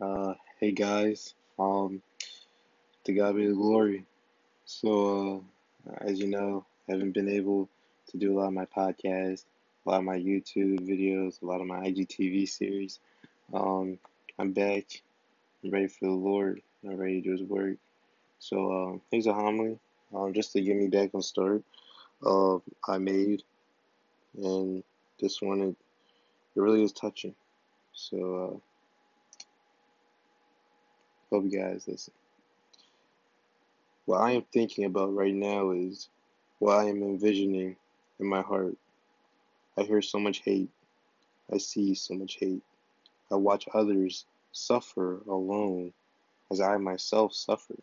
Uh, 0.00 0.34
hey 0.58 0.72
guys, 0.72 1.34
um, 1.56 2.02
to 3.04 3.12
God 3.12 3.36
be 3.36 3.46
the 3.46 3.54
glory. 3.54 4.04
So, 4.64 5.44
uh, 5.88 5.94
as 6.00 6.18
you 6.18 6.26
know, 6.26 6.66
I 6.88 6.92
haven't 6.92 7.12
been 7.12 7.28
able 7.28 7.68
to 8.08 8.16
do 8.18 8.32
a 8.32 8.36
lot 8.36 8.48
of 8.48 8.54
my 8.54 8.64
podcasts, 8.64 9.44
a 9.86 9.90
lot 9.90 9.98
of 9.98 10.04
my 10.04 10.18
YouTube 10.18 10.80
videos, 10.80 11.40
a 11.40 11.46
lot 11.46 11.60
of 11.60 11.68
my 11.68 11.78
IGTV 11.88 12.48
series. 12.48 12.98
Um, 13.52 13.98
I'm 14.36 14.50
back. 14.50 15.00
I'm 15.62 15.70
ready 15.70 15.86
for 15.86 16.06
the 16.06 16.10
Lord. 16.10 16.60
I'm 16.82 16.96
ready 16.96 17.20
to 17.20 17.28
do 17.28 17.30
His 17.30 17.42
work. 17.44 17.76
So, 18.40 18.72
um, 18.72 19.00
here's 19.12 19.28
a 19.28 19.32
homily, 19.32 19.78
um, 20.12 20.32
just 20.32 20.52
to 20.54 20.60
get 20.60 20.76
me 20.76 20.88
back 20.88 21.10
on 21.14 21.22
start. 21.22 21.62
Uh, 22.20 22.56
I 22.88 22.98
made, 22.98 23.44
and 24.42 24.82
this 25.20 25.40
one 25.40 25.60
it, 25.60 25.76
it 26.56 26.60
really 26.60 26.82
is 26.82 26.92
touching. 26.92 27.36
So, 27.92 28.54
uh, 28.56 28.73
hope 31.34 31.50
you 31.50 31.58
guys 31.58 31.88
listen. 31.88 32.14
What 34.04 34.20
I 34.20 34.32
am 34.32 34.44
thinking 34.52 34.84
about 34.84 35.16
right 35.16 35.34
now 35.34 35.72
is 35.72 36.08
what 36.60 36.78
I 36.78 36.84
am 36.84 37.02
envisioning 37.02 37.74
in 38.20 38.26
my 38.26 38.40
heart. 38.40 38.76
I 39.76 39.82
hear 39.82 40.00
so 40.00 40.20
much 40.20 40.42
hate. 40.44 40.70
I 41.52 41.58
see 41.58 41.96
so 41.96 42.14
much 42.14 42.36
hate. 42.38 42.62
I 43.32 43.34
watch 43.34 43.66
others 43.74 44.26
suffer 44.52 45.22
alone 45.28 45.92
as 46.52 46.60
I 46.60 46.76
myself 46.76 47.34
suffer. 47.34 47.74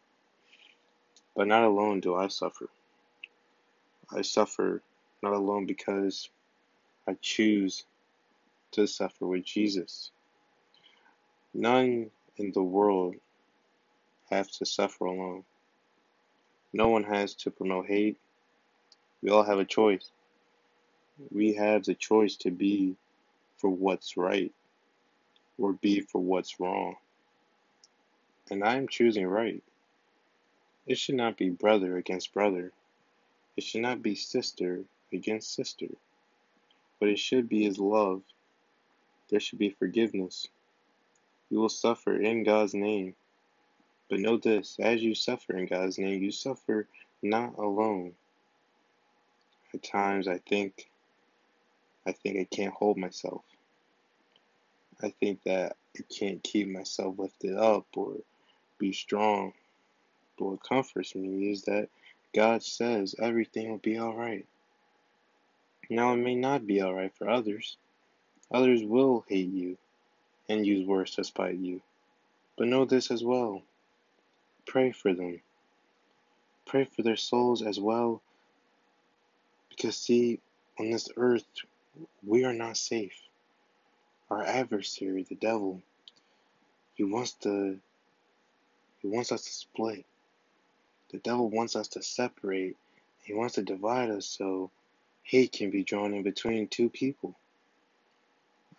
But 1.35 1.47
not 1.47 1.65
alone 1.65 1.99
do 1.99 2.15
I 2.15 2.29
suffer. 2.29 2.69
I 4.15 4.21
suffer 4.21 4.81
not 5.21 5.33
alone 5.33 5.65
because 5.65 6.29
I 7.05 7.17
choose 7.19 7.83
to 8.71 8.87
suffer 8.87 9.27
with 9.27 9.43
Jesus. 9.43 10.11
None 11.53 12.11
in 12.37 12.53
the 12.53 12.63
world 12.63 13.15
have 14.31 14.49
to 14.51 14.65
suffer 14.65 15.05
alone. 15.05 15.43
No 16.73 16.87
one 16.87 17.03
has 17.03 17.35
to 17.35 17.51
promote 17.51 17.87
hate. 17.87 18.17
We 19.21 19.29
all 19.29 19.43
have 19.43 19.59
a 19.59 19.65
choice. 19.65 20.09
We 21.29 21.53
have 21.53 21.83
the 21.83 21.95
choice 21.95 22.35
to 22.37 22.51
be 22.51 22.95
for 23.57 23.69
what's 23.69 24.17
right 24.17 24.51
or 25.57 25.73
be 25.73 25.99
for 26.01 26.19
what's 26.19 26.59
wrong. 26.59 26.95
And 28.49 28.63
I 28.63 28.75
am 28.75 28.87
choosing 28.87 29.27
right. 29.27 29.61
It 30.87 30.97
should 30.97 31.15
not 31.15 31.37
be 31.37 31.49
brother 31.49 31.97
against 31.97 32.33
brother. 32.33 32.71
It 33.55 33.63
should 33.63 33.81
not 33.81 34.01
be 34.01 34.15
sister 34.15 34.81
against 35.13 35.53
sister. 35.53 35.87
But 36.99 37.09
it 37.09 37.19
should 37.19 37.49
be 37.49 37.63
His 37.63 37.77
love. 37.77 38.23
There 39.29 39.39
should 39.39 39.59
be 39.59 39.69
forgiveness. 39.69 40.47
You 41.49 41.59
will 41.59 41.69
suffer 41.69 42.19
in 42.19 42.43
God's 42.43 42.73
name. 42.73 43.15
But 44.11 44.19
know 44.19 44.35
this 44.35 44.75
as 44.77 45.01
you 45.01 45.15
suffer 45.15 45.55
in 45.55 45.67
God's 45.67 45.97
name, 45.97 46.21
you 46.21 46.31
suffer 46.31 46.85
not 47.23 47.57
alone. 47.57 48.11
At 49.73 49.83
times 49.83 50.27
I 50.27 50.39
think 50.39 50.89
I 52.05 52.11
think 52.11 52.37
I 52.37 52.43
can't 52.53 52.73
hold 52.73 52.97
myself. 52.97 53.45
I 55.01 55.13
think 55.21 55.43
that 55.43 55.77
I 55.97 56.01
can't 56.13 56.43
keep 56.43 56.67
myself 56.67 57.19
lifted 57.19 57.55
up 57.55 57.85
or 57.95 58.15
be 58.77 58.91
strong. 58.91 59.53
But 60.37 60.45
what 60.45 60.63
comforts 60.63 61.15
me 61.15 61.49
is 61.49 61.61
that 61.61 61.87
God 62.35 62.63
says 62.63 63.15
everything 63.17 63.71
will 63.71 63.77
be 63.77 63.97
alright. 63.97 64.45
Now, 65.89 66.13
it 66.13 66.17
may 66.17 66.35
not 66.35 66.67
be 66.67 66.81
alright 66.81 67.15
for 67.15 67.29
others. 67.29 67.77
Others 68.51 68.83
will 68.83 69.23
hate 69.29 69.53
you 69.53 69.77
and 70.49 70.67
use 70.67 70.85
words 70.85 71.11
to 71.11 71.23
spite 71.23 71.59
you. 71.59 71.81
But 72.57 72.67
know 72.67 72.83
this 72.83 73.09
as 73.09 73.23
well 73.23 73.63
Pray 74.67 74.91
for 74.91 75.13
them. 75.13 75.41
Pray 76.65 76.85
for 76.85 77.01
their 77.01 77.17
souls 77.17 77.61
as 77.61 77.79
well. 77.79 78.21
Because, 79.69 79.97
see, 79.97 80.39
on 80.79 80.91
this 80.91 81.09
earth, 81.17 81.45
we 82.25 82.45
are 82.45 82.53
not 82.53 82.77
safe. 82.77 83.19
Our 84.29 84.43
adversary, 84.43 85.23
the 85.23 85.35
devil, 85.35 85.81
he 86.95 87.03
wants 87.03 87.33
to 87.43 87.79
he 88.99 89.07
wants 89.07 89.31
us 89.31 89.43
to 89.43 89.51
split. 89.51 90.05
The 91.11 91.17
devil 91.17 91.49
wants 91.49 91.75
us 91.75 91.89
to 91.89 92.03
separate. 92.03 92.77
He 93.23 93.33
wants 93.33 93.55
to 93.55 93.63
divide 93.63 94.09
us 94.09 94.25
so 94.25 94.71
hate 95.23 95.51
can 95.53 95.71
be 95.71 95.83
drawn 95.83 96.13
in 96.13 96.23
between 96.23 96.67
two 96.67 96.89
people. 96.89 97.35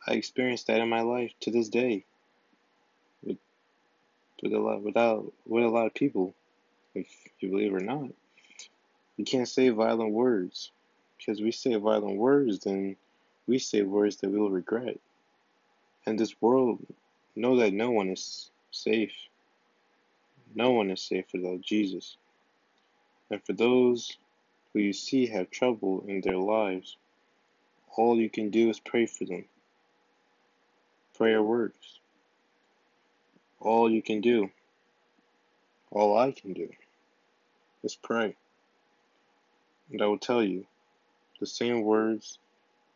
I 0.06 0.12
experienced 0.14 0.68
that 0.68 0.80
in 0.80 0.88
my 0.88 1.02
life 1.02 1.32
to 1.40 1.50
this 1.50 1.68
day 1.68 2.04
with 4.42 4.52
a 4.52 4.58
lot 4.58 4.82
without 4.82 5.32
with 5.46 5.64
a 5.64 5.68
lot 5.68 5.86
of 5.86 5.94
people, 5.94 6.34
if 6.94 7.06
you 7.40 7.50
believe 7.50 7.74
or 7.74 7.80
not. 7.80 8.10
You 9.16 9.24
can't 9.24 9.48
say 9.48 9.68
violent 9.68 10.12
words. 10.12 10.72
Because 11.16 11.40
we 11.40 11.52
say 11.52 11.76
violent 11.76 12.16
words, 12.16 12.58
then 12.60 12.96
we 13.46 13.60
say 13.60 13.82
words 13.82 14.16
that 14.16 14.30
we'll 14.30 14.50
regret. 14.50 14.98
And 16.04 16.18
this 16.18 16.34
world 16.40 16.84
know 17.36 17.58
that 17.58 17.72
no 17.72 17.92
one 17.92 18.08
is 18.10 18.50
safe. 18.72 19.14
No 20.54 20.72
one 20.72 20.90
is 20.90 21.00
safe 21.00 21.26
without 21.32 21.60
Jesus. 21.60 22.16
And 23.30 23.40
for 23.44 23.52
those 23.52 24.18
who 24.72 24.80
you 24.80 24.92
see 24.92 25.26
have 25.28 25.50
trouble 25.50 26.04
in 26.08 26.20
their 26.20 26.38
lives, 26.38 26.96
all 27.96 28.16
you 28.16 28.28
can 28.28 28.50
do 28.50 28.68
is 28.68 28.80
pray 28.80 29.06
for 29.06 29.24
them. 29.24 29.44
Prayer 31.14 31.42
works 31.42 32.00
all 33.62 33.90
you 33.90 34.02
can 34.02 34.20
do, 34.20 34.50
all 35.90 36.18
I 36.18 36.32
can 36.32 36.52
do, 36.52 36.68
is 37.82 37.96
pray. 37.96 38.34
And 39.90 40.02
I 40.02 40.06
will 40.06 40.18
tell 40.18 40.42
you 40.42 40.66
the 41.40 41.46
same 41.46 41.82
words 41.82 42.38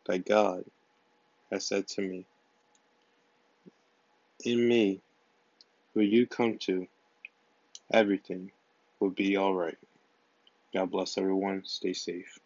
that 0.05 0.25
God 0.25 0.65
has 1.51 1.65
said 1.65 1.87
to 1.89 2.01
me. 2.01 2.25
In 4.43 4.67
me, 4.67 5.01
who 5.93 6.01
you 6.01 6.27
come 6.27 6.57
to, 6.59 6.87
everything 7.91 8.51
will 8.99 9.09
be 9.09 9.37
alright. 9.37 9.77
God 10.73 10.91
bless 10.91 11.17
everyone. 11.17 11.63
Stay 11.65 11.93
safe. 11.93 12.39